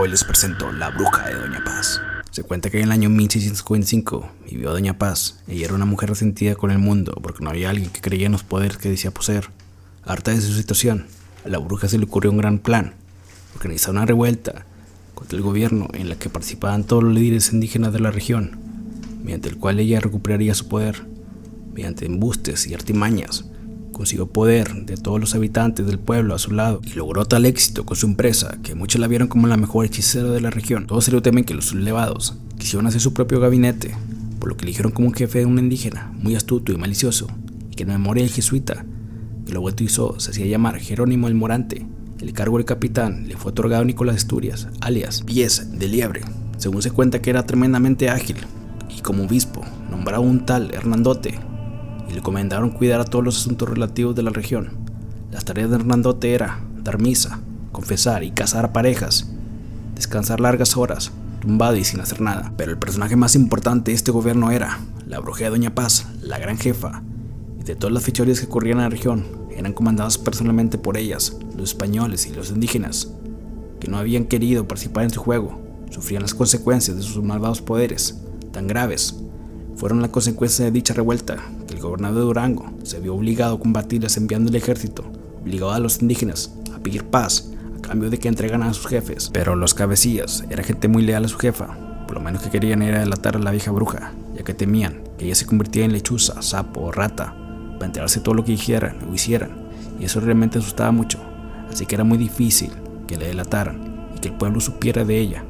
Hoy 0.00 0.08
les 0.08 0.22
presento 0.22 0.70
La 0.70 0.90
Bruja 0.90 1.26
de 1.26 1.34
Doña 1.34 1.60
Paz. 1.64 2.00
Se 2.30 2.44
cuenta 2.44 2.70
que 2.70 2.78
en 2.78 2.84
el 2.84 2.92
año 2.92 3.10
1645 3.10 4.30
vivió 4.48 4.70
Doña 4.70 4.96
Paz. 4.96 5.42
Ella 5.48 5.64
era 5.64 5.74
una 5.74 5.86
mujer 5.86 6.10
resentida 6.10 6.54
con 6.54 6.70
el 6.70 6.78
mundo 6.78 7.18
porque 7.20 7.42
no 7.42 7.50
había 7.50 7.70
alguien 7.70 7.90
que 7.90 8.00
creía 8.00 8.26
en 8.26 8.32
los 8.32 8.44
poderes 8.44 8.76
que 8.76 8.90
decía 8.90 9.10
poseer. 9.10 9.50
Harta 10.04 10.30
de 10.30 10.40
su 10.40 10.54
situación, 10.54 11.08
a 11.44 11.48
la 11.48 11.58
bruja 11.58 11.88
se 11.88 11.98
le 11.98 12.04
ocurrió 12.04 12.30
un 12.30 12.36
gran 12.36 12.60
plan: 12.60 12.94
organizar 13.56 13.90
una 13.90 14.06
revuelta 14.06 14.66
contra 15.16 15.36
el 15.36 15.42
gobierno 15.42 15.88
en 15.92 16.08
la 16.08 16.14
que 16.14 16.30
participaban 16.30 16.84
todos 16.84 17.02
los 17.02 17.12
líderes 17.12 17.52
indígenas 17.52 17.92
de 17.92 17.98
la 17.98 18.12
región, 18.12 18.56
mediante 19.24 19.48
el 19.48 19.56
cual 19.56 19.80
ella 19.80 19.98
recuperaría 19.98 20.54
su 20.54 20.68
poder, 20.68 21.06
mediante 21.74 22.06
embustes 22.06 22.68
y 22.68 22.74
artimañas 22.74 23.46
consiguió 23.98 24.28
poder 24.28 24.86
de 24.86 24.96
todos 24.96 25.18
los 25.18 25.34
habitantes 25.34 25.84
del 25.84 25.98
pueblo 25.98 26.32
a 26.32 26.38
su 26.38 26.52
lado 26.52 26.80
y 26.84 26.90
logró 26.90 27.24
tal 27.24 27.44
éxito 27.44 27.84
con 27.84 27.96
su 27.96 28.06
empresa 28.06 28.56
que 28.62 28.76
muchos 28.76 29.00
la 29.00 29.08
vieron 29.08 29.26
como 29.26 29.48
la 29.48 29.56
mejor 29.56 29.84
hechicera 29.84 30.30
de 30.30 30.40
la 30.40 30.50
región. 30.50 30.86
Todos 30.86 31.04
se 31.04 31.10
lo 31.10 31.20
temen 31.20 31.42
que 31.42 31.52
los 31.52 31.64
sublevados 31.64 32.36
quisieron 32.58 32.86
hacer 32.86 33.00
su 33.00 33.12
propio 33.12 33.40
gabinete, 33.40 33.96
por 34.38 34.50
lo 34.50 34.56
que 34.56 34.66
eligieron 34.66 34.92
como 34.92 35.08
un 35.08 35.14
jefe 35.14 35.40
de 35.40 35.46
un 35.46 35.58
indígena 35.58 36.12
muy 36.14 36.36
astuto 36.36 36.70
y 36.70 36.76
malicioso, 36.76 37.26
y 37.72 37.74
que 37.74 37.82
en 37.82 37.88
memoria 37.88 38.22
del 38.22 38.32
jesuita 38.32 38.86
que 39.44 39.52
lo 39.52 39.62
bautizó 39.62 40.20
se 40.20 40.30
hacía 40.30 40.46
llamar 40.46 40.78
Jerónimo 40.78 41.26
el 41.26 41.34
Morante. 41.34 41.84
El 42.20 42.32
cargo 42.32 42.58
de 42.58 42.64
capitán 42.64 43.26
le 43.26 43.36
fue 43.36 43.50
otorgado 43.50 43.82
a 43.82 43.84
Nicolás 43.84 44.14
Asturias, 44.14 44.68
alias 44.80 45.22
Pies 45.22 45.76
de 45.76 45.88
Liebre, 45.88 46.20
según 46.56 46.82
se 46.82 46.92
cuenta 46.92 47.20
que 47.20 47.30
era 47.30 47.46
tremendamente 47.46 48.10
ágil, 48.10 48.36
y 48.96 49.00
como 49.00 49.24
obispo 49.24 49.64
nombraba 49.90 50.20
un 50.20 50.46
tal 50.46 50.72
Hernandote 50.72 51.40
y 52.08 52.14
le 52.14 52.22
comendaron 52.22 52.70
cuidar 52.70 53.00
a 53.00 53.04
todos 53.04 53.24
los 53.24 53.36
asuntos 53.36 53.68
relativos 53.68 54.14
de 54.14 54.22
la 54.22 54.30
región. 54.30 54.70
Las 55.30 55.44
tareas 55.44 55.70
de 55.70 55.76
Hernandote 55.76 56.32
era 56.32 56.60
dar 56.82 57.00
misa, 57.00 57.40
confesar 57.72 58.24
y 58.24 58.30
casar 58.30 58.64
a 58.64 58.72
parejas, 58.72 59.30
descansar 59.94 60.40
largas 60.40 60.76
horas, 60.76 61.12
tumbado 61.40 61.76
y 61.76 61.84
sin 61.84 62.00
hacer 62.00 62.20
nada. 62.20 62.52
Pero 62.56 62.72
el 62.72 62.78
personaje 62.78 63.16
más 63.16 63.34
importante 63.34 63.90
de 63.90 63.96
este 63.96 64.10
gobierno 64.10 64.50
era 64.50 64.78
la 65.06 65.20
bruja 65.20 65.44
de 65.44 65.50
Doña 65.50 65.74
Paz, 65.74 66.06
la 66.22 66.38
gran 66.38 66.58
jefa, 66.58 67.02
y 67.60 67.64
de 67.64 67.76
todas 67.76 67.92
las 67.92 68.04
fechorías 68.04 68.40
que 68.40 68.46
ocurrían 68.46 68.78
en 68.78 68.84
la 68.84 68.90
región, 68.90 69.26
eran 69.50 69.72
comandadas 69.72 70.18
personalmente 70.18 70.78
por 70.78 70.96
ellas, 70.96 71.36
los 71.56 71.70
españoles 71.70 72.26
y 72.26 72.32
los 72.32 72.50
indígenas, 72.50 73.08
que 73.80 73.88
no 73.88 73.98
habían 73.98 74.24
querido 74.24 74.66
participar 74.66 75.04
en 75.04 75.10
su 75.10 75.20
juego, 75.20 75.60
sufrían 75.90 76.22
las 76.22 76.34
consecuencias 76.34 76.96
de 76.96 77.02
sus 77.02 77.22
malvados 77.22 77.60
poderes, 77.60 78.20
tan 78.52 78.66
graves 78.66 79.16
fueron 79.78 80.02
la 80.02 80.08
consecuencia 80.08 80.64
de 80.64 80.72
dicha 80.72 80.92
revuelta 80.92 81.36
que 81.68 81.74
el 81.74 81.80
gobernador 81.80 82.16
de 82.16 82.22
Durango 82.22 82.72
se 82.82 82.98
vio 82.98 83.14
obligado 83.14 83.54
a 83.54 83.60
combatirlas 83.60 84.16
enviando 84.16 84.50
el 84.50 84.56
ejército, 84.56 85.04
obligado 85.40 85.70
a 85.70 85.78
los 85.78 86.02
indígenas 86.02 86.52
a 86.74 86.80
pedir 86.80 87.04
paz 87.04 87.52
a 87.78 87.80
cambio 87.80 88.10
de 88.10 88.18
que 88.18 88.26
entregan 88.26 88.64
a 88.64 88.74
sus 88.74 88.88
jefes. 88.88 89.30
Pero 89.32 89.54
los 89.54 89.74
cabecillas 89.74 90.44
era 90.50 90.64
gente 90.64 90.88
muy 90.88 91.02
leal 91.02 91.24
a 91.24 91.28
su 91.28 91.38
jefa, 91.38 91.78
por 92.08 92.16
lo 92.16 92.20
menos 92.20 92.42
que 92.42 92.50
querían 92.50 92.82
era 92.82 92.98
delatar 92.98 93.36
a 93.36 93.38
la 93.38 93.52
vieja 93.52 93.70
bruja, 93.70 94.14
ya 94.34 94.42
que 94.42 94.52
temían 94.52 95.04
que 95.16 95.26
ella 95.26 95.36
se 95.36 95.46
convirtiera 95.46 95.86
en 95.86 95.92
lechuza, 95.92 96.42
sapo 96.42 96.80
o 96.80 96.92
rata 96.92 97.36
para 97.74 97.86
enterarse 97.86 98.18
todo 98.18 98.34
lo 98.34 98.44
que 98.44 98.52
dijeran 98.52 98.98
o 99.08 99.14
hicieran, 99.14 99.68
y 100.00 100.06
eso 100.06 100.18
realmente 100.18 100.58
asustaba 100.58 100.90
mucho, 100.90 101.20
así 101.70 101.86
que 101.86 101.94
era 101.94 102.02
muy 102.02 102.18
difícil 102.18 102.72
que 103.06 103.16
le 103.16 103.28
delataran 103.28 104.08
y 104.16 104.18
que 104.18 104.28
el 104.28 104.34
pueblo 104.34 104.58
supiera 104.58 105.04
de 105.04 105.20
ella, 105.20 105.44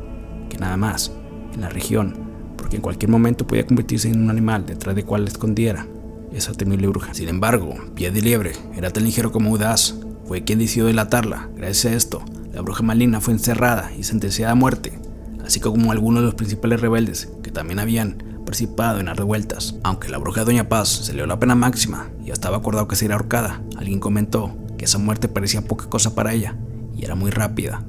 que 0.50 0.58
nada 0.58 0.76
más, 0.76 1.12
en 1.54 1.62
la 1.62 1.70
región 1.70 2.27
porque 2.58 2.76
en 2.76 2.82
cualquier 2.82 3.10
momento 3.10 3.46
podía 3.46 3.66
convertirse 3.66 4.10
en 4.10 4.20
un 4.20 4.28
animal 4.28 4.66
detrás 4.66 4.94
de 4.94 5.04
cual 5.04 5.26
escondiera 5.26 5.86
esa 6.32 6.52
temible 6.52 6.88
bruja. 6.88 7.14
Sin 7.14 7.28
embargo, 7.28 7.74
Pie 7.94 8.10
de 8.10 8.20
Liebre 8.20 8.52
era 8.76 8.90
tan 8.90 9.04
ligero 9.04 9.32
como 9.32 9.50
audaz, 9.50 9.94
fue 10.26 10.44
quien 10.44 10.58
decidió 10.58 10.84
delatarla. 10.84 11.48
Gracias 11.56 11.92
a 11.92 11.96
esto, 11.96 12.22
la 12.52 12.60
bruja 12.60 12.82
maligna 12.82 13.22
fue 13.22 13.32
encerrada 13.32 13.90
y 13.96 14.02
sentenciada 14.02 14.52
a 14.52 14.56
muerte, 14.56 14.98
así 15.44 15.60
como 15.60 15.92
algunos 15.92 16.20
de 16.20 16.26
los 16.26 16.34
principales 16.34 16.80
rebeldes 16.80 17.30
que 17.42 17.50
también 17.50 17.78
habían 17.78 18.18
participado 18.44 19.00
en 19.00 19.06
las 19.06 19.16
revueltas. 19.16 19.76
Aunque 19.82 20.08
la 20.08 20.18
bruja 20.18 20.40
de 20.40 20.46
Doña 20.46 20.68
Paz 20.68 20.88
se 20.88 21.12
le 21.12 21.18
dio 21.18 21.26
la 21.26 21.38
pena 21.38 21.54
máxima 21.54 22.10
y 22.24 22.30
estaba 22.30 22.58
acordado 22.58 22.88
que 22.88 22.96
sería 22.96 23.14
ahorcada, 23.14 23.62
alguien 23.76 24.00
comentó 24.00 24.56
que 24.76 24.84
esa 24.84 24.98
muerte 24.98 25.28
parecía 25.28 25.62
poca 25.62 25.88
cosa 25.88 26.14
para 26.14 26.32
ella 26.32 26.56
y 26.96 27.04
era 27.04 27.14
muy 27.14 27.30
rápida, 27.30 27.82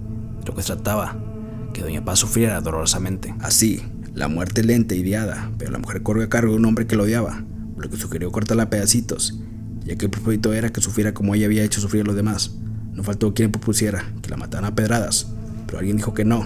lo 0.45 0.55
que 0.55 0.61
trataba 0.61 1.17
que 1.73 1.81
Doña 1.81 2.03
Paz 2.03 2.19
sufriera 2.19 2.61
dolorosamente. 2.61 3.35
Así, 3.41 3.81
la 4.19 4.27
muerte 4.27 4.65
lenta 4.65 4.95
y 4.95 4.99
ideada, 4.99 5.49
pero 5.57 5.71
la 5.71 5.79
mujer 5.79 6.03
corrió 6.03 6.25
a 6.25 6.29
cargo 6.29 6.51
de 6.51 6.57
un 6.57 6.65
hombre 6.65 6.85
que 6.85 6.97
lo 6.97 7.03
odiaba, 7.03 7.41
por 7.73 7.85
lo 7.85 7.89
que 7.89 7.95
sugirió 7.95 8.29
cortarla 8.33 8.63
a 8.63 8.69
pedacitos, 8.69 9.39
ya 9.85 9.95
que 9.95 10.05
el 10.05 10.11
propósito 10.11 10.51
era 10.51 10.73
que 10.73 10.81
sufriera 10.81 11.13
como 11.13 11.35
ella 11.35 11.45
había 11.45 11.63
hecho 11.63 11.79
sufrir 11.79 12.01
a 12.01 12.05
los 12.05 12.17
demás. 12.17 12.51
No 12.93 13.05
faltó 13.05 13.33
quien 13.33 13.49
propusiera 13.49 14.11
que 14.21 14.29
la 14.29 14.35
mataran 14.35 14.65
a 14.65 14.75
pedradas, 14.75 15.27
pero 15.65 15.79
alguien 15.79 15.95
dijo 15.95 16.13
que 16.13 16.25
no, 16.25 16.45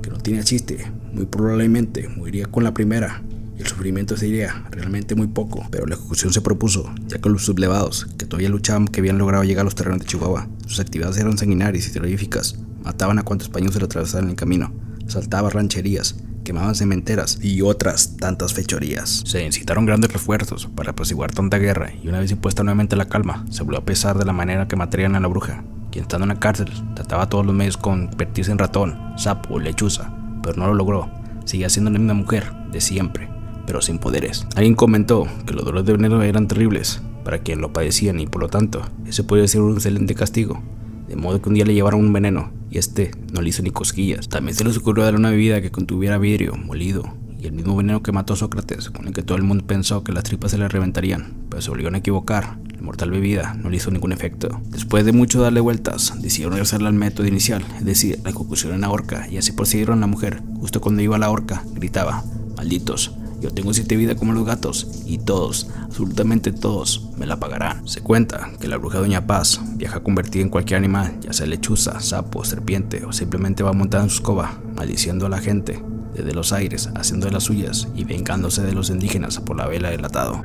que 0.00 0.10
no 0.10 0.18
tenía 0.18 0.44
chiste, 0.44 0.88
muy 1.12 1.26
probablemente 1.26 2.08
moriría 2.08 2.46
con 2.46 2.62
la 2.62 2.72
primera, 2.72 3.20
y 3.58 3.62
el 3.62 3.66
sufrimiento 3.66 4.16
sería 4.16 4.68
realmente 4.70 5.16
muy 5.16 5.26
poco, 5.26 5.66
pero 5.72 5.86
la 5.86 5.96
ejecución 5.96 6.32
se 6.32 6.40
propuso, 6.40 6.94
ya 7.08 7.18
que 7.18 7.28
los 7.28 7.44
sublevados, 7.44 8.06
que 8.16 8.26
todavía 8.26 8.48
luchaban, 8.48 8.86
que 8.86 9.00
habían 9.00 9.18
logrado 9.18 9.42
llegar 9.42 9.62
a 9.62 9.64
los 9.64 9.74
terrenos 9.74 9.98
de 9.98 10.06
Chihuahua, 10.06 10.46
sus 10.66 10.78
actividades 10.78 11.18
eran 11.18 11.36
sanguinarias 11.36 11.88
y 11.88 11.92
terroríficas, 11.92 12.60
mataban 12.84 13.18
a 13.18 13.24
cuantos 13.24 13.48
españoles 13.48 13.74
se 13.74 13.80
le 13.80 13.86
atravesaban 13.86 14.26
en 14.26 14.30
el 14.30 14.36
camino, 14.36 14.72
saltaban 15.08 15.50
rancherías, 15.50 16.14
quemaban 16.46 16.76
cementeras 16.76 17.40
y 17.42 17.60
otras 17.60 18.16
tantas 18.18 18.54
fechorías. 18.54 19.24
Se 19.26 19.44
incitaron 19.44 19.84
grandes 19.84 20.12
refuerzos 20.12 20.66
para 20.76 20.92
apaciguar 20.92 21.32
tanta 21.32 21.58
guerra 21.58 21.92
y 22.00 22.06
una 22.06 22.20
vez 22.20 22.30
impuesta 22.30 22.62
nuevamente 22.62 22.94
la 22.94 23.08
calma, 23.08 23.44
se 23.50 23.64
volvió 23.64 23.80
a 23.80 23.84
pesar 23.84 24.16
de 24.16 24.24
la 24.24 24.32
manera 24.32 24.68
que 24.68 24.76
matarían 24.76 25.16
a 25.16 25.20
la 25.20 25.26
bruja, 25.26 25.64
quien 25.90 26.04
estando 26.04 26.24
en 26.24 26.28
la 26.28 26.38
cárcel 26.38 26.70
trataba 26.94 27.28
todos 27.28 27.44
los 27.44 27.54
medios 27.54 27.76
con 27.76 28.06
convertirse 28.06 28.52
en 28.52 28.58
ratón, 28.58 28.96
sapo 29.16 29.54
o 29.54 29.58
lechuza, 29.58 30.12
pero 30.40 30.56
no 30.56 30.68
lo 30.68 30.74
logró. 30.74 31.10
Seguía 31.44 31.68
siendo 31.68 31.90
la 31.90 31.98
misma 31.98 32.14
mujer 32.14 32.52
de 32.70 32.80
siempre, 32.80 33.28
pero 33.66 33.82
sin 33.82 33.98
poderes. 33.98 34.46
Alguien 34.54 34.76
comentó 34.76 35.26
que 35.46 35.52
los 35.52 35.64
dolores 35.64 35.84
de 35.84 35.94
veneno 35.94 36.22
eran 36.22 36.46
terribles 36.46 37.02
para 37.24 37.38
quien 37.38 37.60
lo 37.60 37.72
padecían 37.72 38.20
y 38.20 38.28
por 38.28 38.40
lo 38.40 38.48
tanto 38.48 38.82
ese 39.04 39.24
podría 39.24 39.48
ser 39.48 39.62
un 39.62 39.74
excelente 39.74 40.14
castigo 40.14 40.62
de 41.08 41.16
modo 41.16 41.40
que 41.40 41.48
un 41.48 41.54
día 41.56 41.64
le 41.64 41.74
llevaron 41.74 42.00
un 42.00 42.12
veneno 42.12 42.50
este 42.78 43.10
no 43.32 43.42
le 43.42 43.48
hizo 43.48 43.62
ni 43.62 43.70
cosquillas. 43.70 44.28
También 44.28 44.56
se 44.56 44.64
les 44.64 44.76
ocurrió 44.76 45.04
darle 45.04 45.18
una 45.18 45.30
bebida 45.30 45.60
que 45.60 45.70
contuviera 45.70 46.18
vidrio 46.18 46.56
molido 46.56 47.12
y 47.40 47.46
el 47.46 47.52
mismo 47.52 47.76
veneno 47.76 48.02
que 48.02 48.12
mató 48.12 48.32
a 48.32 48.36
Sócrates, 48.36 48.90
con 48.90 49.06
el 49.06 49.12
que 49.12 49.22
todo 49.22 49.36
el 49.36 49.44
mundo 49.44 49.66
pensó 49.66 50.02
que 50.02 50.12
las 50.12 50.24
tripas 50.24 50.50
se 50.50 50.58
le 50.58 50.68
reventarían, 50.68 51.34
pero 51.48 51.62
se 51.62 51.70
volvieron 51.70 51.94
a 51.94 51.98
equivocar. 51.98 52.58
La 52.74 52.82
mortal 52.82 53.10
bebida 53.10 53.54
no 53.54 53.70
le 53.70 53.76
hizo 53.76 53.90
ningún 53.90 54.12
efecto. 54.12 54.60
Después 54.70 55.04
de 55.04 55.12
mucho 55.12 55.40
darle 55.40 55.60
vueltas, 55.60 56.14
decidieron 56.20 56.52
regresarle 56.52 56.88
al 56.88 56.94
método 56.94 57.26
inicial, 57.26 57.64
es 57.78 57.84
decir, 57.84 58.20
la 58.22 58.30
ejecución 58.30 58.74
en 58.74 58.82
la 58.82 58.90
horca, 58.90 59.28
y 59.30 59.38
así 59.38 59.52
procedieron 59.52 59.98
a 59.98 60.00
la 60.02 60.06
mujer. 60.06 60.42
Justo 60.60 60.80
cuando 60.80 61.02
iba 61.02 61.16
a 61.16 61.18
la 61.18 61.30
horca, 61.30 61.62
gritaba, 61.74 62.24
malditos, 62.56 63.12
yo 63.40 63.50
tengo 63.50 63.74
siete 63.74 63.96
vidas 63.96 64.16
como 64.16 64.32
los 64.32 64.44
gatos 64.44 64.88
y 65.06 65.18
todos, 65.18 65.68
absolutamente 65.82 66.52
todos, 66.52 67.08
me 67.16 67.26
la 67.26 67.38
pagarán. 67.38 67.86
Se 67.86 68.00
cuenta 68.00 68.50
que 68.60 68.68
la 68.68 68.76
bruja 68.76 68.98
Doña 68.98 69.26
Paz 69.26 69.60
viaja 69.74 70.00
convertida 70.00 70.42
en 70.42 70.48
cualquier 70.48 70.78
animal, 70.78 71.18
ya 71.20 71.32
sea 71.32 71.46
lechuza, 71.46 72.00
sapo, 72.00 72.44
serpiente 72.44 73.04
o 73.04 73.12
simplemente 73.12 73.62
va 73.62 73.72
montada 73.72 74.04
en 74.04 74.10
su 74.10 74.16
escoba, 74.16 74.60
maldiciendo 74.74 75.26
a 75.26 75.30
la 75.30 75.38
gente 75.38 75.82
desde 76.14 76.32
los 76.32 76.52
aires, 76.52 76.88
haciendo 76.94 77.26
de 77.26 77.32
las 77.32 77.44
suyas 77.44 77.88
y 77.94 78.04
vengándose 78.04 78.62
de 78.62 78.72
los 78.72 78.90
indígenas 78.90 79.38
por 79.40 79.56
la 79.56 79.66
vela 79.66 79.90
del 79.90 80.04
atado. 80.04 80.42